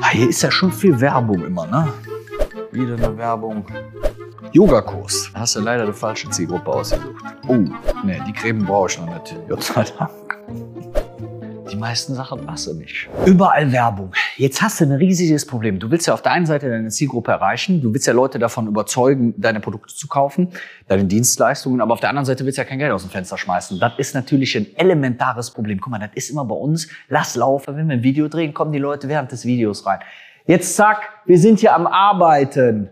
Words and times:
Ah, 0.00 0.10
hier 0.10 0.28
ist 0.28 0.42
ja 0.42 0.50
schon 0.50 0.72
viel 0.72 0.98
Werbung 1.00 1.44
immer, 1.44 1.66
ne? 1.66 1.92
Wieder 2.72 2.94
eine 2.94 3.16
Werbung. 3.16 3.64
Yogakurs. 4.52 5.30
Da 5.32 5.40
hast 5.40 5.56
du 5.56 5.60
leider 5.60 5.86
die 5.86 5.92
falsche 5.92 6.28
Zielgruppe 6.30 6.70
ausgesucht. 6.70 7.22
Oh, 7.46 7.54
ne, 7.54 8.22
die 8.26 8.32
Creme 8.32 8.64
brauche 8.64 8.88
ich 8.88 8.98
noch 8.98 9.06
nicht. 9.06 9.36
Gott 9.48 9.62
sei 9.62 9.84
Dank. 9.98 10.10
Meisten 11.80 12.14
Sachen 12.14 12.46
passen 12.46 12.78
nicht. 12.78 13.08
Überall 13.26 13.72
Werbung. 13.72 14.12
Jetzt 14.36 14.62
hast 14.62 14.80
du 14.80 14.84
ein 14.84 14.92
riesiges 14.92 15.46
Problem. 15.46 15.80
Du 15.80 15.90
willst 15.90 16.06
ja 16.06 16.14
auf 16.14 16.22
der 16.22 16.32
einen 16.32 16.46
Seite 16.46 16.68
deine 16.68 16.90
Zielgruppe 16.90 17.32
erreichen. 17.32 17.80
Du 17.80 17.92
willst 17.92 18.06
ja 18.06 18.12
Leute 18.12 18.38
davon 18.38 18.68
überzeugen, 18.68 19.34
deine 19.36 19.60
Produkte 19.60 19.94
zu 19.94 20.06
kaufen, 20.06 20.52
deine 20.86 21.06
Dienstleistungen. 21.06 21.80
Aber 21.80 21.94
auf 21.94 22.00
der 22.00 22.10
anderen 22.10 22.26
Seite 22.26 22.44
willst 22.44 22.58
du 22.58 22.62
ja 22.62 22.68
kein 22.68 22.78
Geld 22.78 22.92
aus 22.92 23.02
dem 23.02 23.10
Fenster 23.10 23.36
schmeißen. 23.36 23.80
Das 23.80 23.94
ist 23.98 24.14
natürlich 24.14 24.56
ein 24.56 24.66
elementares 24.76 25.50
Problem. 25.50 25.80
Guck 25.80 25.90
mal, 25.90 25.98
das 25.98 26.10
ist 26.14 26.30
immer 26.30 26.44
bei 26.44 26.54
uns. 26.54 26.88
Lass 27.08 27.34
laufen. 27.34 27.76
Wenn 27.76 27.88
wir 27.88 27.96
ein 27.96 28.02
Video 28.02 28.28
drehen, 28.28 28.54
kommen 28.54 28.72
die 28.72 28.78
Leute 28.78 29.08
während 29.08 29.32
des 29.32 29.44
Videos 29.44 29.84
rein. 29.86 29.98
Jetzt 30.46 30.76
zack, 30.76 31.08
wir 31.26 31.38
sind 31.38 31.60
hier 31.60 31.74
am 31.74 31.86
Arbeiten. 31.86 32.90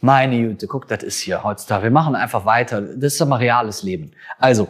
Meine 0.00 0.40
Güte, 0.40 0.66
guck, 0.66 0.88
das 0.88 1.02
ist 1.02 1.20
hier 1.20 1.44
heutzutage. 1.44 1.84
Wir 1.84 1.90
machen 1.90 2.14
einfach 2.14 2.44
weiter. 2.44 2.80
Das 2.80 3.14
ist 3.14 3.22
aber 3.22 3.38
reales 3.38 3.82
Leben. 3.82 4.12
Also, 4.38 4.66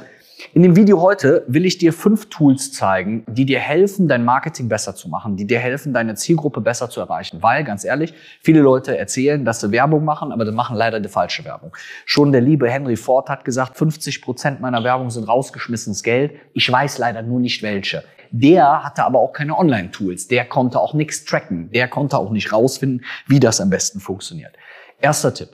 in 0.53 0.63
dem 0.63 0.77
Video 0.77 1.01
heute 1.01 1.45
will 1.47 1.65
ich 1.65 1.79
dir 1.79 1.93
fünf 1.93 2.29
Tools 2.29 2.73
zeigen, 2.73 3.25
die 3.29 3.45
dir 3.47 3.59
helfen, 3.59 4.09
dein 4.09 4.25
Marketing 4.25 4.69
besser 4.69 4.95
zu 4.95 5.09
machen, 5.09 5.37
die 5.37 5.47
dir 5.47 5.59
helfen, 5.59 5.93
deine 5.93 6.15
Zielgruppe 6.15 6.61
besser 6.61 6.91
zu 6.91 7.01
erreichen. 7.01 7.43
Weil, 7.43 7.65
ganz 7.65 7.85
ehrlich, 7.85 8.15
viele 8.41 8.61
Leute 8.61 8.97
erzählen, 8.97 9.45
dass 9.45 9.61
sie 9.61 9.73
Werbung 9.73 10.05
machen, 10.05 10.33
aber 10.33 10.47
sie 10.47 10.53
machen 10.53 10.77
leider 10.77 11.01
die 11.01 11.09
falsche 11.09 11.45
Werbung. 11.45 11.77
Schon 12.05 12.33
der 12.33 12.41
liebe 12.41 12.71
Henry 12.71 12.97
Ford 12.97 13.29
hat 13.29 13.45
gesagt, 13.45 13.77
50 13.77 14.23
Prozent 14.23 14.61
meiner 14.61 14.85
Werbung 14.85 15.11
sind 15.11 15.25
rausgeschmissenes 15.25 16.03
Geld. 16.03 16.33
Ich 16.53 16.71
weiß 16.71 16.99
leider 16.99 17.23
nur 17.23 17.41
nicht 17.41 17.63
welche. 17.63 18.05
Der 18.31 18.85
hatte 18.85 19.05
aber 19.05 19.19
auch 19.19 19.33
keine 19.33 19.59
Online-Tools. 19.59 20.29
Der 20.29 20.45
konnte 20.45 20.79
auch 20.79 20.95
nichts 20.95 21.25
tracken. 21.25 21.71
Der 21.73 21.89
konnte 21.89 22.17
auch 22.17 22.31
nicht 22.31 22.53
rausfinden, 22.53 23.05
wie 23.27 23.41
das 23.41 23.61
am 23.61 23.71
besten 23.71 23.99
funktioniert. 24.01 24.55
Erster 25.01 25.35
Tipp. 25.35 25.51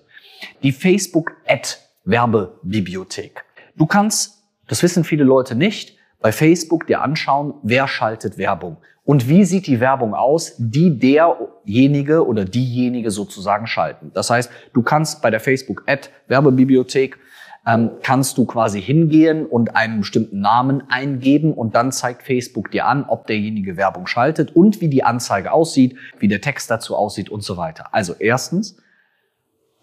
Die 0.62 0.72
Facebook 0.72 1.32
Ad 1.46 1.68
Werbebibliothek. 2.04 3.44
Du 3.76 3.86
kannst 3.86 4.35
das 4.68 4.82
wissen 4.82 5.04
viele 5.04 5.24
Leute 5.24 5.54
nicht. 5.54 5.96
Bei 6.20 6.32
Facebook 6.32 6.86
dir 6.86 7.02
anschauen, 7.02 7.54
wer 7.62 7.86
schaltet 7.86 8.38
Werbung 8.38 8.78
und 9.04 9.28
wie 9.28 9.44
sieht 9.44 9.66
die 9.66 9.80
Werbung 9.80 10.14
aus, 10.14 10.54
die 10.58 10.98
derjenige 10.98 12.26
oder 12.26 12.44
diejenige 12.44 13.10
sozusagen 13.10 13.66
schalten. 13.66 14.10
Das 14.14 14.30
heißt, 14.30 14.50
du 14.72 14.82
kannst 14.82 15.22
bei 15.22 15.30
der 15.30 15.40
Facebook 15.40 15.84
Ad 15.86 16.08
Werbebibliothek 16.26 17.18
ähm, 17.66 17.90
kannst 18.02 18.38
du 18.38 18.46
quasi 18.46 18.80
hingehen 18.80 19.44
und 19.44 19.76
einen 19.76 20.00
bestimmten 20.00 20.40
Namen 20.40 20.84
eingeben 20.88 21.52
und 21.52 21.74
dann 21.74 21.92
zeigt 21.92 22.22
Facebook 22.22 22.70
dir 22.70 22.86
an, 22.86 23.04
ob 23.08 23.26
derjenige 23.26 23.76
Werbung 23.76 24.06
schaltet 24.06 24.54
und 24.54 24.80
wie 24.80 24.88
die 24.88 25.02
Anzeige 25.02 25.52
aussieht, 25.52 25.96
wie 26.18 26.28
der 26.28 26.40
Text 26.40 26.70
dazu 26.70 26.96
aussieht 26.96 27.28
und 27.28 27.42
so 27.42 27.56
weiter. 27.56 27.88
Also 27.92 28.14
erstens, 28.18 28.76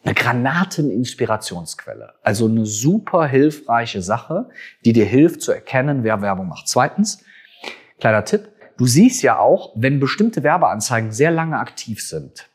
eine 0.03 0.13
Granateninspirationsquelle. 0.13 2.13
Also 2.21 2.47
eine 2.47 2.65
super 2.65 3.25
hilfreiche 3.25 4.01
Sache, 4.01 4.49
die 4.83 4.93
dir 4.93 5.05
hilft 5.05 5.41
zu 5.41 5.51
erkennen, 5.51 6.03
wer 6.03 6.21
Werbung 6.21 6.49
macht. 6.49 6.67
Zweitens, 6.67 7.23
kleiner 7.99 8.25
Tipp, 8.25 8.49
du 8.77 8.85
siehst 8.85 9.23
ja 9.23 9.39
auch, 9.39 9.71
wenn 9.75 9.99
bestimmte 9.99 10.43
Werbeanzeigen 10.43 11.11
sehr 11.11 11.31
lange 11.31 11.57
aktiv 11.57 12.01
sind, 12.01 12.49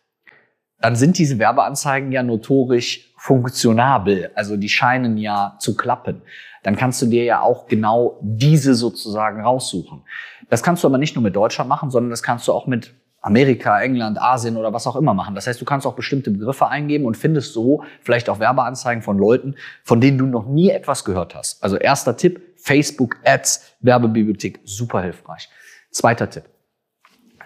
dann 0.80 0.94
sind 0.94 1.18
diese 1.18 1.38
Werbeanzeigen 1.38 2.12
ja 2.12 2.22
notorisch 2.22 3.12
funktionabel. 3.16 4.30
Also 4.34 4.56
die 4.56 4.68
scheinen 4.68 5.16
ja 5.16 5.56
zu 5.58 5.76
klappen. 5.76 6.22
Dann 6.62 6.76
kannst 6.76 7.02
du 7.02 7.06
dir 7.06 7.24
ja 7.24 7.40
auch 7.40 7.66
genau 7.66 8.18
diese 8.22 8.74
sozusagen 8.74 9.40
raussuchen. 9.40 10.02
Das 10.50 10.62
kannst 10.62 10.84
du 10.84 10.88
aber 10.88 10.98
nicht 10.98 11.16
nur 11.16 11.22
mit 11.22 11.34
Deutschland 11.34 11.68
machen, 11.68 11.90
sondern 11.90 12.10
das 12.10 12.22
kannst 12.22 12.46
du 12.46 12.52
auch 12.52 12.66
mit 12.66 12.94
Amerika, 13.20 13.80
England, 13.80 14.20
Asien 14.20 14.56
oder 14.56 14.72
was 14.72 14.86
auch 14.86 14.96
immer 14.96 15.12
machen. 15.12 15.34
Das 15.34 15.46
heißt, 15.46 15.60
du 15.60 15.64
kannst 15.64 15.86
auch 15.86 15.94
bestimmte 15.94 16.30
Begriffe 16.30 16.68
eingeben 16.68 17.04
und 17.04 17.16
findest 17.16 17.52
so 17.52 17.82
vielleicht 18.00 18.28
auch 18.28 18.38
Werbeanzeigen 18.38 19.02
von 19.02 19.18
Leuten, 19.18 19.56
von 19.82 20.00
denen 20.00 20.18
du 20.18 20.26
noch 20.26 20.46
nie 20.46 20.70
etwas 20.70 21.04
gehört 21.04 21.34
hast. 21.34 21.62
Also 21.62 21.76
erster 21.76 22.16
Tipp, 22.16 22.40
Facebook 22.56 23.16
Ads, 23.24 23.74
Werbebibliothek, 23.80 24.60
super 24.64 25.02
hilfreich. 25.02 25.48
Zweiter 25.90 26.30
Tipp, 26.30 26.44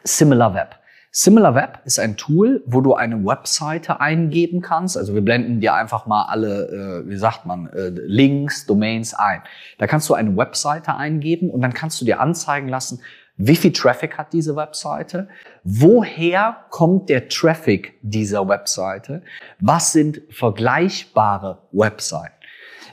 SimilarWeb. 0.05 0.81
SimilarWeb 1.15 1.81
ist 1.84 1.99
ein 1.99 2.17
Tool, 2.17 2.62
wo 2.65 2.81
du 2.81 2.95
eine 2.95 3.23
Webseite 3.23 4.00
eingeben 4.00 4.62
kannst. 4.62 4.97
Also 4.97 5.12
wir 5.12 5.21
blenden 5.21 5.61
dir 5.61 5.75
einfach 5.75 6.06
mal 6.06 6.23
alle, 6.23 7.05
äh, 7.05 7.09
wie 7.09 7.19
sagt 7.19 7.45
man, 7.45 7.67
äh, 7.69 7.91
Links, 7.91 8.65
Domains 8.65 9.12
ein. 9.12 9.43
Da 9.77 9.87
kannst 9.87 10.09
du 10.09 10.15
eine 10.15 10.34
Webseite 10.39 10.95
eingeben 10.95 11.50
und 11.50 11.61
dann 11.61 11.75
kannst 11.75 12.00
du 12.00 12.06
dir 12.06 12.19
anzeigen 12.19 12.69
lassen, 12.69 13.00
wie 13.37 13.56
viel 13.56 13.73
Traffic 13.73 14.17
hat 14.17 14.33
diese 14.33 14.56
Webseite? 14.56 15.28
Woher 15.65 16.65
kommt 16.71 17.11
der 17.11 17.29
Traffic 17.29 17.94
dieser 18.03 18.49
Webseite? 18.49 19.23
Was 19.61 19.93
sind 19.93 20.23
vergleichbare 20.31 21.59
Webseiten? 21.73 22.34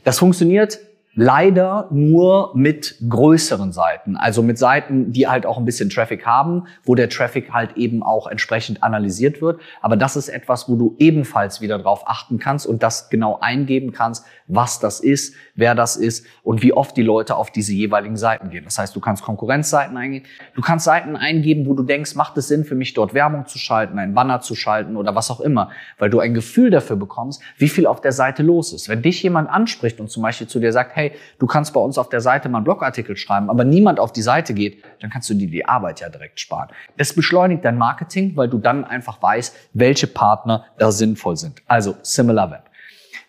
Das 0.04 0.20
funktioniert 0.20 0.80
leider 1.16 1.88
nur 1.92 2.52
mit 2.56 2.96
größeren 3.08 3.72
Seiten, 3.72 4.16
also 4.16 4.42
mit 4.42 4.58
Seiten, 4.58 5.12
die 5.12 5.28
halt 5.28 5.46
auch 5.46 5.58
ein 5.58 5.66
bisschen 5.66 5.90
Traffic 5.90 6.26
haben, 6.26 6.66
wo 6.84 6.96
der 6.96 7.10
Traffic 7.10 7.52
halt 7.52 7.76
eben 7.78 8.04
auch 8.04 8.28
entsprechend 8.28 8.84
analysiert 8.84 9.42
wird. 9.42 9.60
Aber 9.82 9.98
das 9.98 10.16
ist 10.16 10.30
etwas, 10.30 10.70
wo 10.70 10.76
du 10.76 10.96
ebenfalls 11.00 11.62
wieder 11.62 11.80
drauf 11.80 12.04
achten 12.08 12.38
kannst 12.38 12.68
und 12.68 12.84
das 12.84 13.10
genau 13.10 13.40
eingeben 13.42 13.92
kannst, 13.92 14.26
was 14.50 14.80
das 14.80 15.00
ist, 15.00 15.36
wer 15.56 15.76
das 15.76 15.96
ist 15.96 16.26
und 16.44 16.64
wie 16.64 16.74
oft 16.74 16.98
die 16.98 17.04
Leute 17.04 17.36
auf 17.36 17.52
diese 17.52 17.72
jeweiligen 17.72 18.18
Seiten 18.18 18.50
gehen. 18.50 18.66
Das 18.66 18.78
heißt, 18.78 18.96
du 18.96 19.00
kannst 19.00 19.24
Konkurrenzseiten 19.24 19.96
eingeben, 19.96 20.26
du 20.56 20.62
kannst 20.62 20.86
Seiten 20.86 21.16
eingeben, 21.16 21.68
wo 21.68 21.76
du 21.76 21.84
denkst, 21.84 22.16
macht 22.16 22.36
es 22.38 22.48
Sinn 22.48 22.66
für 22.66 22.76
mich 22.76 22.94
dort 22.94 23.14
Werbung 23.14 23.46
zu 23.46 23.60
schalten, 23.60 24.00
einen 24.00 24.14
Banner 24.14 24.42
zu 24.42 24.56
schalten 24.56 24.98
oder 24.98 25.16
was 25.16 25.30
auch 25.30 25.40
immer, 25.40 25.70
weil 26.00 26.10
du 26.10 26.20
ein 26.20 26.34
Gefühl 26.34 26.72
dafür 26.72 26.96
bekommst, 26.96 27.42
wie 27.58 27.70
viel 27.70 27.86
auf 27.86 28.02
der 28.02 28.12
Seite 28.12 28.42
los 28.44 28.74
ist. 28.74 28.90
Wenn 28.90 29.02
dich 29.02 29.22
jemand 29.22 29.50
anspricht 29.50 30.00
und 30.00 30.10
zum 30.10 30.24
Beispiel 30.24 30.48
zu 30.48 30.60
dir 30.60 30.74
sagt, 30.74 30.96
hey, 30.96 31.12
du 31.38 31.46
kannst 31.46 31.74
bei 31.74 31.80
uns 31.80 31.98
auf 31.98 32.10
der 32.10 32.22
Seite 32.22 32.50
mal 32.50 32.58
einen 32.58 32.66
Blogartikel 32.66 33.16
schreiben, 33.16 33.50
aber 33.50 33.64
niemand 33.64 34.00
auf 34.00 34.12
die 34.12 34.24
Seite 34.24 34.56
geht, 34.56 34.84
dann 35.00 35.12
kannst 35.12 35.30
du 35.30 35.36
dir 35.36 35.48
die 35.48 35.66
Arbeit 35.66 36.00
ja 36.00 36.10
direkt 36.10 36.40
sparen. 36.40 36.70
Das 36.98 37.14
beschleunigt 37.14 37.64
dein 37.64 37.78
Marketing, 37.78 38.36
weil 38.36 38.50
du 38.50 38.58
dann 38.58 38.84
einfach 38.84 39.22
weißt, 39.22 39.56
welche 39.74 40.08
Partner 40.08 40.66
da 40.80 40.92
sinnvoll 40.92 41.38
sind. 41.38 41.62
Also 41.68 41.96
SimilarWeb. 42.02 42.64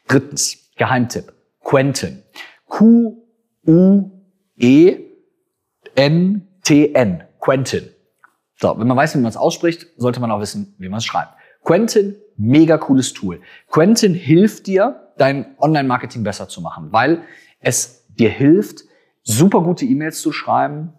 Drittens, 0.08 0.69
Geheimtipp. 0.80 1.32
Quentin. 1.62 2.22
Q-U-E-N-T-N. 2.66 3.22
Quentin. 7.38 7.88
So, 8.56 8.78
wenn 8.78 8.86
man 8.86 8.96
weiß, 8.96 9.14
wie 9.14 9.18
man 9.18 9.28
es 9.28 9.36
ausspricht, 9.36 9.88
sollte 9.98 10.20
man 10.20 10.30
auch 10.30 10.40
wissen, 10.40 10.74
wie 10.78 10.88
man 10.88 10.96
es 10.98 11.04
schreibt. 11.04 11.34
Quentin, 11.64 12.16
mega 12.38 12.78
cooles 12.78 13.12
Tool. 13.12 13.42
Quentin 13.70 14.14
hilft 14.14 14.66
dir, 14.68 15.12
dein 15.18 15.54
Online-Marketing 15.58 16.24
besser 16.24 16.48
zu 16.48 16.62
machen, 16.62 16.90
weil 16.92 17.24
es 17.58 18.06
dir 18.08 18.30
hilft, 18.30 18.84
super 19.22 19.60
gute 19.60 19.84
E-Mails 19.84 20.22
zu 20.22 20.32
schreiben, 20.32 20.94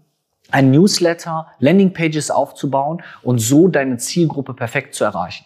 ein 0.51 0.69
Newsletter, 0.69 1.47
Landingpages 1.57 2.29
aufzubauen 2.29 3.01
und 3.23 3.39
so 3.39 3.67
deine 3.67 3.97
Zielgruppe 3.97 4.53
perfekt 4.53 4.93
zu 4.93 5.05
erreichen. 5.05 5.45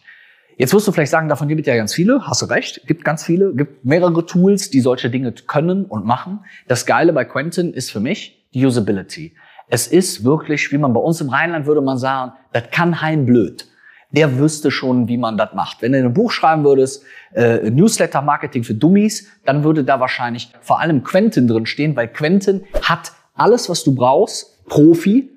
Jetzt 0.58 0.74
wirst 0.74 0.88
du 0.88 0.92
vielleicht 0.92 1.12
sagen, 1.12 1.28
davon 1.28 1.48
gibt 1.48 1.62
es 1.62 1.68
ja 1.68 1.76
ganz 1.76 1.94
viele, 1.94 2.26
hast 2.28 2.42
du 2.42 2.46
recht, 2.46 2.88
gibt 2.88 3.04
ganz 3.04 3.24
viele, 3.24 3.54
gibt 3.54 3.84
mehrere 3.84 4.26
Tools, 4.26 4.70
die 4.70 4.80
solche 4.80 5.10
Dinge 5.10 5.34
können 5.34 5.86
und 5.86 6.06
machen. 6.06 6.46
Das 6.68 6.86
Geile 6.86 7.12
bei 7.14 7.26
Quentin 7.26 7.74
ist 7.74 7.92
für 7.92 8.00
mich 8.00 8.48
die 8.54 8.66
Usability. 8.66 9.36
Es 9.68 9.88
ist 9.88 10.24
wirklich, 10.24 10.72
wie 10.72 10.78
man 10.78 10.94
bei 10.94 11.00
uns 11.00 11.20
im 11.22 11.30
Rheinland 11.30 11.66
würde 11.66 11.82
man 11.82 11.98
sagen, 11.98 12.34
das 12.54 12.64
kann 12.72 13.02
Hein 13.02 13.26
blöd 13.26 13.68
der 14.16 14.40
wüsste 14.40 14.72
schon, 14.72 15.08
wie 15.08 15.18
man 15.18 15.38
das 15.38 15.54
macht. 15.54 15.82
Wenn 15.82 15.92
du 15.92 16.00
ein 16.00 16.14
Buch 16.14 16.32
schreiben 16.32 16.64
würdest, 16.64 17.04
äh, 17.34 17.70
Newsletter-Marketing 17.70 18.64
für 18.64 18.74
Dummies, 18.74 19.28
dann 19.46 19.64
würde 19.64 19.84
da 19.84 20.00
wahrscheinlich 20.00 20.52
vor 20.62 20.80
allem 20.80 21.04
Quentin 21.04 21.48
drin 21.48 21.66
stehen, 21.66 21.96
weil 21.96 22.08
Quentin 22.08 22.64
hat 22.82 23.12
alles, 23.34 23.70
was 23.70 23.84
du 23.84 23.94
brauchst, 23.94 24.66
Profi, 24.66 25.32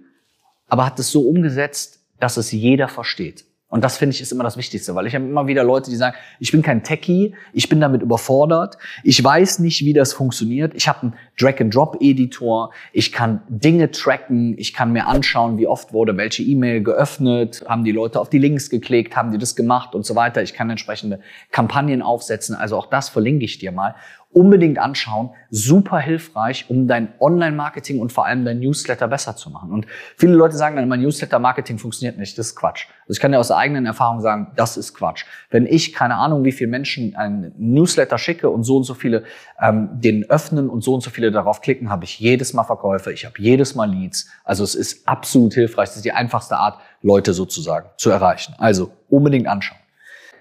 aber 0.69 0.87
hat 0.87 0.99
es 0.99 1.11
so 1.11 1.23
umgesetzt, 1.23 2.01
dass 2.21 2.37
es 2.37 2.53
jeder 2.53 2.89
versteht. 2.89 3.45
Und 3.69 3.84
das 3.84 3.98
finde 3.98 4.15
ich 4.15 4.22
ist 4.22 4.33
immer 4.33 4.45
das 4.45 4.57
Wichtigste, 4.57 4.95
weil 4.95 5.07
ich 5.07 5.15
habe 5.15 5.25
immer 5.25 5.47
wieder 5.47 5.63
Leute, 5.63 5.91
die 5.91 5.97
sagen, 5.97 6.16
ich 6.39 6.51
bin 6.53 6.63
kein 6.63 6.83
Techie, 6.83 7.34
ich 7.53 7.69
bin 7.69 7.81
damit 7.81 8.01
überfordert, 8.01 8.78
ich 9.04 9.22
weiß 9.22 9.59
nicht, 9.59 9.84
wie 9.84 9.92
das 9.92 10.15
funktioniert. 10.15 10.75
Ich 10.75 10.89
habe 10.89 11.03
einen 11.03 11.15
Drag-and-Drop-Editor, 11.41 12.73
ich 12.93 13.13
kann 13.13 13.43
Dinge 13.49 13.91
tracken, 13.91 14.57
ich 14.59 14.75
kann 14.75 14.93
mir 14.93 15.07
anschauen, 15.07 15.59
wie 15.59 15.67
oft 15.67 15.93
wurde 15.93 16.17
welche 16.17 16.43
E-Mail 16.43 16.83
geöffnet, 16.83 17.65
haben 17.69 17.85
die 17.85 17.93
Leute 17.93 18.21
auf 18.21 18.29
die 18.29 18.39
Links 18.39 18.71
geklickt, 18.71 19.17
haben 19.17 19.33
die 19.33 19.39
das 19.39 19.57
gemacht 19.57 19.95
und 19.95 20.05
so 20.05 20.15
weiter. 20.15 20.43
Ich 20.43 20.55
kann 20.55 20.69
entsprechende 20.71 21.21
Kampagnen 21.51 22.03
aufsetzen. 22.03 22.55
Also 22.55 22.77
auch 22.77 22.87
das 22.87 23.09
verlinke 23.09 23.45
ich 23.45 23.59
dir 23.59 23.73
mal 23.73 23.95
unbedingt 24.33 24.79
anschauen. 24.79 25.31
Super 25.51 25.99
hilfreich, 25.99 26.67
um 26.69 26.87
dein 26.87 27.09
Online-Marketing 27.19 27.99
und 27.99 28.13
vor 28.13 28.27
allem 28.27 28.45
dein 28.45 28.59
Newsletter 28.61 29.09
besser 29.09 29.37
zu 29.37 29.51
machen. 29.51 29.73
Und 29.73 29.87
viele 30.17 30.35
Leute 30.35 30.57
sagen 30.57 30.77
dann, 30.77 30.87
mein 30.89 31.01
Newsletter-Marketing 31.01 31.79
funktioniert 31.79 32.19
nicht. 32.19 32.37
Das 32.37 32.49
ist 32.49 32.57
Quatsch. 32.57 32.87
Also 33.03 33.13
ich 33.13 33.21
kann 33.21 33.33
dir 33.33 33.39
aus 33.39 33.51
eigenen 33.51 33.87
Erfahrung 33.87 34.21
sagen, 34.21 34.53
das 34.57 34.77
ist 34.77 34.95
Quatsch. 34.95 35.25
Wenn 35.51 35.67
ich, 35.67 35.95
keine 35.95 36.17
Ahnung, 36.17 36.45
wie 36.45 36.53
viele 36.53 36.71
Menschen 36.71 37.17
einen 37.17 37.53
Newsletter 37.57 38.19
schicke 38.19 38.51
und 38.51 38.65
so 38.65 38.77
und 38.77 38.85
so 38.85 38.95
viele 38.95 39.25
ähm, 39.61 39.89
den 39.93 40.29
öffnen 40.29 40.69
und 40.69 40.85
so 40.85 40.95
und 40.95 41.01
so 41.03 41.11
viele 41.11 41.28
darauf 41.30 41.60
klicken, 41.60 41.91
habe 41.91 42.04
ich 42.04 42.19
jedes 42.19 42.53
Mal 42.53 42.65
Verkäufe, 42.65 43.13
ich 43.13 43.25
habe 43.25 43.34
jedes 43.39 43.75
Mal 43.75 43.91
Leads. 43.91 44.28
Also 44.45 44.65
es 44.65 44.75
ist 44.75 45.07
absolut 45.09 45.54
hilfreich. 45.54 45.89
Das 45.89 45.97
ist 45.97 46.04
die 46.04 46.13
einfachste 46.13 46.57
Art, 46.57 46.80
Leute 47.03 47.33
sozusagen 47.33 47.91
zu 47.97 48.10
erreichen. 48.10 48.54
Also 48.59 48.92
unbedingt 49.09 49.47
anschauen. 49.47 49.78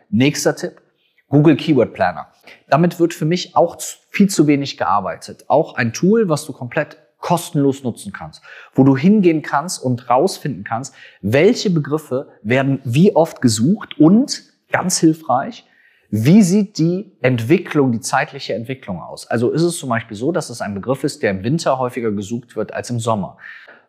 Nächster 0.10 0.56
Tipp, 0.56 0.82
Google 1.30 1.58
Keyword 1.58 1.94
Planner. 1.94 2.28
Damit 2.70 3.00
wird 3.00 3.14
für 3.14 3.26
mich 3.26 3.56
auch 3.56 3.78
viel 4.10 4.30
zu 4.30 4.48
wenig 4.48 4.78
gearbeitet. 4.78 5.46
Auch 5.48 5.76
ein 5.76 5.94
Tool, 5.94 6.30
was 6.30 6.46
du 6.46 6.54
komplett 6.54 6.98
kostenlos 7.20 7.84
nutzen 7.84 8.14
kannst, 8.14 8.42
wo 8.74 8.84
du 8.84 8.96
hingehen 8.96 9.42
kannst 9.42 9.84
und 9.84 10.10
rausfinden 10.10 10.64
kannst, 10.64 10.94
welche 11.22 11.70
Begriffe 11.70 12.30
werden 12.42 12.80
wie 12.84 13.16
oft 13.16 13.42
gesucht 13.42 14.00
und 14.00 14.44
ganz 14.72 15.00
hilfreich, 15.00 15.66
wie 16.10 16.42
sieht 16.42 16.78
die 16.78 17.12
Entwicklung, 17.22 17.92
die 17.92 18.00
zeitliche 18.00 18.54
Entwicklung 18.54 19.02
aus? 19.02 19.28
Also 19.28 19.52
ist 19.52 19.64
es 19.64 19.78
zum 19.78 19.90
Beispiel 19.90 20.16
so, 20.16 20.32
dass 20.32 20.50
es 20.50 20.62
ein 20.62 20.74
Begriff 20.74 21.04
ist, 21.04 21.22
der 21.22 21.32
im 21.32 21.44
Winter 21.44 21.80
häufiger 21.80 22.12
gesucht 22.12 22.56
wird 22.56 22.74
als 22.74 22.90
im 22.90 23.00
Sommer. 23.00 23.38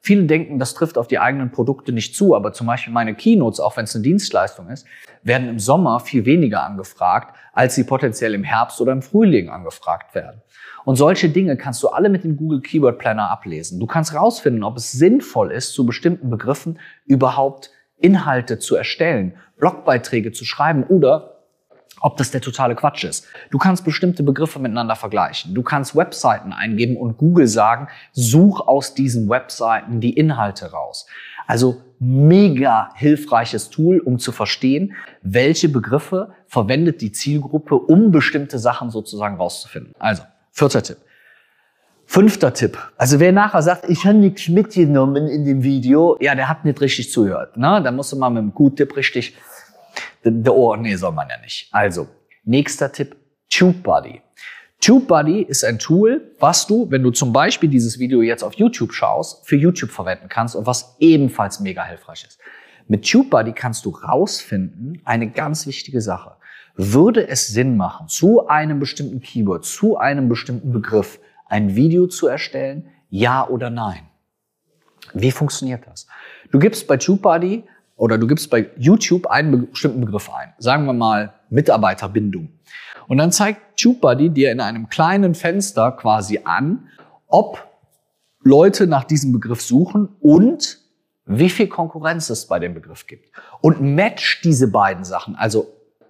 Viele 0.00 0.24
denken, 0.24 0.58
das 0.58 0.74
trifft 0.74 0.98
auf 0.98 1.06
die 1.06 1.18
eigenen 1.18 1.52
Produkte 1.52 1.92
nicht 1.92 2.16
zu, 2.16 2.34
aber 2.34 2.52
zum 2.52 2.66
Beispiel 2.66 2.92
meine 2.92 3.14
Keynotes, 3.14 3.60
auch 3.60 3.76
wenn 3.76 3.84
es 3.84 3.94
eine 3.94 4.02
Dienstleistung 4.02 4.68
ist, 4.68 4.86
werden 5.22 5.48
im 5.48 5.58
Sommer 5.58 6.00
viel 6.00 6.24
weniger 6.24 6.64
angefragt, 6.64 7.36
als 7.52 7.74
sie 7.74 7.84
potenziell 7.84 8.34
im 8.34 8.44
Herbst 8.44 8.80
oder 8.80 8.92
im 8.92 9.02
Frühling 9.02 9.48
angefragt 9.48 10.14
werden. 10.14 10.42
Und 10.84 10.96
solche 10.96 11.28
Dinge 11.28 11.56
kannst 11.56 11.82
du 11.82 11.88
alle 11.88 12.08
mit 12.08 12.24
dem 12.24 12.36
Google 12.36 12.60
Keyword 12.60 12.98
Planner 12.98 13.30
ablesen. 13.30 13.78
Du 13.78 13.86
kannst 13.86 14.12
herausfinden, 14.12 14.64
ob 14.64 14.76
es 14.76 14.92
sinnvoll 14.92 15.52
ist, 15.52 15.72
zu 15.72 15.84
bestimmten 15.84 16.30
Begriffen 16.30 16.78
überhaupt 17.04 17.70
Inhalte 17.96 18.58
zu 18.58 18.76
erstellen, 18.76 19.36
Blogbeiträge 19.58 20.32
zu 20.32 20.44
schreiben 20.44 20.84
oder 20.84 21.37
ob 22.00 22.16
das 22.16 22.30
der 22.30 22.40
totale 22.40 22.74
Quatsch 22.74 23.04
ist. 23.04 23.26
Du 23.50 23.58
kannst 23.58 23.84
bestimmte 23.84 24.22
Begriffe 24.22 24.58
miteinander 24.58 24.96
vergleichen. 24.96 25.54
Du 25.54 25.62
kannst 25.62 25.96
Webseiten 25.96 26.52
eingeben 26.52 26.96
und 26.96 27.18
Google 27.18 27.46
sagen, 27.46 27.88
such 28.12 28.60
aus 28.60 28.94
diesen 28.94 29.28
Webseiten 29.28 30.00
die 30.00 30.12
Inhalte 30.12 30.70
raus. 30.70 31.06
Also 31.46 31.82
mega 31.98 32.90
hilfreiches 32.94 33.70
Tool, 33.70 33.98
um 33.98 34.18
zu 34.18 34.32
verstehen, 34.32 34.94
welche 35.22 35.68
Begriffe 35.68 36.34
verwendet 36.46 37.00
die 37.00 37.12
Zielgruppe, 37.12 37.74
um 37.74 38.10
bestimmte 38.12 38.58
Sachen 38.58 38.90
sozusagen 38.90 39.36
rauszufinden. 39.36 39.94
Also, 39.98 40.22
vierter 40.52 40.82
Tipp. 40.82 40.98
Fünfter 42.10 42.54
Tipp. 42.54 42.78
Also 42.96 43.20
wer 43.20 43.32
nachher 43.32 43.60
sagt, 43.60 43.84
ich 43.90 44.06
habe 44.06 44.16
nichts 44.16 44.48
mitgenommen 44.48 45.28
in 45.28 45.44
dem 45.44 45.62
Video, 45.62 46.16
ja, 46.20 46.34
der 46.34 46.48
hat 46.48 46.64
nicht 46.64 46.80
richtig 46.80 47.12
zugehört. 47.12 47.58
Ne? 47.58 47.82
Da 47.84 47.90
musst 47.90 48.12
du 48.12 48.16
mal 48.16 48.30
mit 48.30 48.38
einem 48.38 48.54
Gut-Tipp 48.54 48.96
richtig 48.96 49.34
Ohr, 50.24 50.76
nee, 50.76 50.96
soll 50.96 51.12
man 51.12 51.28
ja 51.28 51.38
nicht. 51.40 51.68
Also, 51.72 52.08
nächster 52.44 52.92
Tipp, 52.92 53.16
TubeBuddy. 53.50 54.22
TubeBuddy 54.80 55.42
ist 55.42 55.64
ein 55.64 55.78
Tool, 55.78 56.32
was 56.38 56.66
du, 56.66 56.90
wenn 56.90 57.02
du 57.02 57.10
zum 57.10 57.32
Beispiel 57.32 57.68
dieses 57.68 57.98
Video 57.98 58.22
jetzt 58.22 58.44
auf 58.44 58.54
YouTube 58.54 58.92
schaust, 58.92 59.46
für 59.46 59.56
YouTube 59.56 59.90
verwenden 59.90 60.28
kannst 60.28 60.54
und 60.54 60.66
was 60.66 60.96
ebenfalls 61.00 61.60
mega 61.60 61.84
hilfreich 61.84 62.24
ist. 62.24 62.38
Mit 62.86 63.04
TubeBuddy 63.04 63.52
kannst 63.52 63.84
du 63.84 63.90
rausfinden, 63.90 65.02
eine 65.04 65.30
ganz 65.30 65.66
wichtige 65.66 66.00
Sache. 66.00 66.36
Würde 66.76 67.26
es 67.26 67.48
Sinn 67.48 67.76
machen, 67.76 68.06
zu 68.08 68.46
einem 68.46 68.78
bestimmten 68.78 69.20
Keyword, 69.20 69.64
zu 69.64 69.98
einem 69.98 70.28
bestimmten 70.28 70.72
Begriff 70.72 71.18
ein 71.46 71.74
Video 71.74 72.06
zu 72.06 72.28
erstellen? 72.28 72.88
Ja 73.10 73.48
oder 73.48 73.70
nein? 73.70 74.08
Wie 75.12 75.32
funktioniert 75.32 75.86
das? 75.86 76.06
Du 76.52 76.58
gibst 76.58 76.86
bei 76.86 76.96
TubeBuddy 76.96 77.64
oder 77.98 78.16
du 78.16 78.26
gibst 78.26 78.48
bei 78.48 78.70
YouTube 78.78 79.26
einen 79.26 79.70
bestimmten 79.70 80.00
Begriff 80.00 80.30
ein. 80.32 80.54
Sagen 80.58 80.86
wir 80.86 80.94
mal 80.94 81.34
Mitarbeiterbindung. 81.50 82.48
Und 83.08 83.18
dann 83.18 83.32
zeigt 83.32 83.78
TubeBuddy 83.78 84.30
dir 84.30 84.52
in 84.52 84.60
einem 84.60 84.88
kleinen 84.88 85.34
Fenster 85.34 85.92
quasi 85.92 86.40
an, 86.44 86.88
ob 87.26 87.66
Leute 88.42 88.86
nach 88.86 89.04
diesem 89.04 89.32
Begriff 89.32 89.60
suchen 89.60 90.08
und 90.20 90.78
wie 91.26 91.50
viel 91.50 91.66
Konkurrenz 91.66 92.30
es 92.30 92.46
bei 92.46 92.58
dem 92.58 92.72
Begriff 92.72 93.06
gibt. 93.06 93.30
Und 93.60 93.82
match 93.82 94.40
diese 94.42 94.70
beiden 94.70 95.04
Sachen, 95.04 95.34
also 95.34 95.66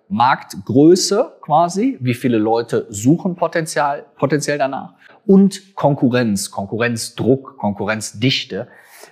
Marktgröße 0.09 1.39
quasi, 1.41 1.99
wie 2.01 2.15
viele 2.15 2.39
Leute 2.39 2.87
suchen 2.91 3.35
potenziell, 3.35 4.05
potenziell 4.17 4.59
danach 4.59 4.95
und 5.27 5.75
Konkurrenz, 5.75 6.51
Konkurrenzdruck, 6.51 7.59
Konkurrenzdichte 7.59 8.69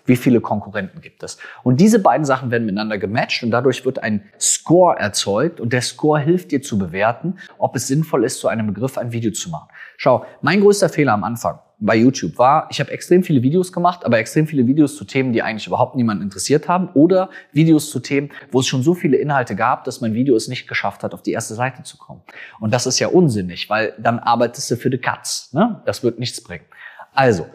wie 0.06 0.16
viele 0.16 0.40
Konkurrenten 0.40 1.00
gibt 1.00 1.22
es. 1.22 1.38
Und 1.62 1.80
diese 1.80 1.98
beiden 1.98 2.24
Sachen 2.24 2.50
werden 2.50 2.64
miteinander 2.64 2.98
gematcht 2.98 3.42
und 3.42 3.50
dadurch 3.50 3.84
wird 3.84 4.02
ein 4.02 4.22
Score 4.40 4.98
erzeugt 4.98 5.60
und 5.60 5.72
der 5.72 5.82
Score 5.82 6.20
hilft 6.20 6.52
dir 6.52 6.62
zu 6.62 6.78
bewerten, 6.78 7.36
ob 7.58 7.76
es 7.76 7.86
sinnvoll 7.86 8.24
ist, 8.24 8.40
zu 8.40 8.48
einem 8.48 8.66
Begriff 8.66 8.98
ein 8.98 9.12
Video 9.12 9.32
zu 9.32 9.50
machen. 9.50 9.68
Schau, 9.96 10.24
mein 10.42 10.60
größter 10.60 10.88
Fehler 10.88 11.12
am 11.12 11.24
Anfang 11.24 11.58
bei 11.78 11.96
YouTube 11.96 12.38
war, 12.38 12.68
ich 12.70 12.80
habe 12.80 12.90
extrem 12.90 13.22
viele 13.22 13.42
Videos 13.42 13.70
gemacht, 13.70 14.04
aber 14.06 14.18
extrem 14.18 14.46
viele 14.46 14.66
Videos 14.66 14.96
zu 14.96 15.04
Themen, 15.04 15.32
die 15.32 15.42
eigentlich 15.42 15.66
überhaupt 15.66 15.94
niemanden 15.94 16.22
interessiert 16.22 16.68
haben 16.68 16.88
oder 16.94 17.28
Videos 17.52 17.90
zu 17.90 18.00
Themen, 18.00 18.30
wo 18.50 18.60
es 18.60 18.66
schon 18.66 18.82
so 18.82 18.94
viele 18.94 19.18
Inhalte 19.18 19.54
gab, 19.56 19.84
dass 19.84 20.00
mein 20.00 20.14
Video 20.14 20.36
es 20.36 20.48
nicht 20.48 20.68
geschafft 20.68 21.02
hat, 21.02 21.12
auf 21.12 21.22
die 21.22 21.32
erste 21.32 21.54
Seite 21.54 21.82
zu 21.82 21.98
kommen. 21.98 22.22
Und 22.60 22.72
das 22.72 22.86
ist 22.86 22.98
ja 22.98 23.08
unsinnig, 23.08 23.68
weil 23.68 23.92
dann 23.98 24.18
arbeitest 24.18 24.70
du 24.70 24.76
für 24.76 24.88
die 24.88 24.98
Katz. 24.98 25.52
Ne? 25.52 25.82
Das 25.84 26.02
wird 26.02 26.18
nichts 26.18 26.42
bringen. 26.42 26.64
Also, 27.12 27.46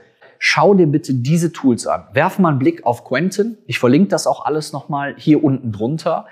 schau 0.44 0.74
dir 0.74 0.88
bitte 0.88 1.14
diese 1.14 1.54
Tools 1.54 1.86
an. 1.86 2.08
Werf 2.14 2.40
mal 2.40 2.50
einen 2.50 2.60
Blick 2.60 2.84
auf 2.84 3.06
Quentin. 3.06 3.60
Ich 3.68 3.78
verlinke 3.78 4.10
das 4.10 4.26
auch 4.26 4.44
alles 4.44 4.74
nochmal 4.74 5.14
hier 5.16 5.44
unten 5.44 5.72
drunter. 5.72 6.26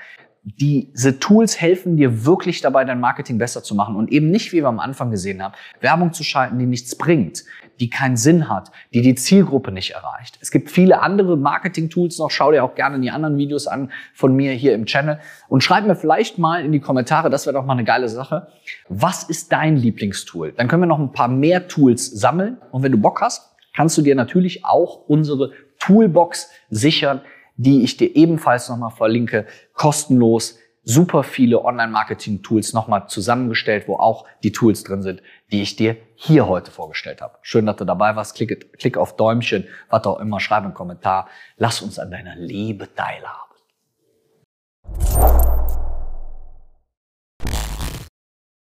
Diese 0.44 1.19
Tools 1.19 1.61
helfen 1.61 1.95
dir 1.95 2.25
wirklich 2.25 2.61
dabei, 2.61 2.85
dein 2.85 3.00
Marketing 3.00 3.38
besser 3.38 3.61
zu 3.61 3.75
machen 3.75 3.95
und 3.95 4.11
eben 4.11 4.31
nicht, 4.31 4.51
wie 4.51 4.57
wir 4.57 4.67
am 4.67 4.79
Anfang 4.79 5.11
gesehen 5.11 5.44
haben, 5.44 5.53
Werbung 5.79 6.11
zu 6.11 6.23
schalten, 6.23 6.57
die 6.57 6.65
nichts 6.65 6.97
bringt, 6.97 7.44
die 7.79 7.91
keinen 7.91 8.17
Sinn 8.17 8.50
hat, 8.50 8.71
die 8.95 9.03
die 9.03 9.13
Zielgruppe 9.13 9.71
nicht 9.71 9.91
erreicht. 9.91 10.39
Es 10.41 10.50
gibt 10.50 10.71
viele 10.71 11.03
andere 11.03 11.38
Marketing-Tools 11.38 12.17
noch. 12.17 12.31
Schau 12.31 12.51
dir 12.51 12.63
auch 12.63 12.73
gerne 12.73 13.00
die 13.00 13.12
anderen 13.12 13.38
Videos 13.38 13.67
an 13.67 13.91
von 14.15 14.35
mir 14.35 14.53
hier 14.53 14.73
im 14.73 14.88
Channel 14.88 15.19
und 15.50 15.63
schreib 15.63 15.85
mir 15.85 15.95
vielleicht 15.95 16.39
mal 16.39 16.65
in 16.65 16.71
die 16.71 16.79
Kommentare, 16.79 17.29
das 17.29 17.45
wäre 17.45 17.53
doch 17.53 17.65
mal 17.65 17.73
eine 17.73 17.83
geile 17.83 18.09
Sache. 18.09 18.47
Was 18.88 19.21
ist 19.21 19.51
dein 19.51 19.77
Lieblingstool? 19.77 20.53
Dann 20.53 20.67
können 20.67 20.81
wir 20.81 20.88
noch 20.88 21.00
ein 21.00 21.12
paar 21.12 21.27
mehr 21.27 21.67
Tools 21.67 22.09
sammeln 22.09 22.57
und 22.71 22.81
wenn 22.81 22.91
du 22.91 22.97
Bock 22.97 23.21
hast, 23.21 23.49
kannst 23.75 23.98
du 23.98 24.01
dir 24.01 24.16
natürlich 24.16 24.66
auch 24.66 25.07
unsere 25.07 25.51
Toolbox 25.80 26.50
sichern, 26.69 27.21
die 27.56 27.83
ich 27.83 27.98
dir 27.98 28.16
ebenfalls 28.16 28.69
nochmal 28.69 28.92
verlinke, 28.92 29.45
kostenlos. 29.74 30.60
Super 30.83 31.24
viele 31.24 31.63
Online-Marketing-Tools 31.63 32.74
nochmal 32.74 33.07
zusammengestellt, 33.10 33.88
wo 33.88 33.98
auch 33.98 34.25
die 34.44 34.51
Tools 34.51 34.83
drin 34.83 35.01
sind, 35.01 35.21
die 35.51 35.62
ich 35.62 35.75
dir 35.75 35.98
hier 36.16 36.48
heute 36.48 36.71
vorgestellt 36.71 37.21
habe. 37.21 37.38
Schön, 37.42 37.66
dass 37.66 37.75
du 37.75 37.86
dabei 37.86 38.16
warst. 38.16 38.36
Klick, 38.36 38.74
klick 38.80 38.98
auf 38.98 39.16
Däumchen, 39.16 39.68
was 39.89 40.06
auch 40.06 40.19
immer, 40.19 40.39
schreib 40.39 40.63
einen 40.63 40.74
Kommentar. 40.74 41.27
Lass 41.57 41.81
uns 41.81 42.00
an 42.00 42.12
deiner 42.12 42.36
Liebe 42.38 42.88
teilhaben. 42.95 43.50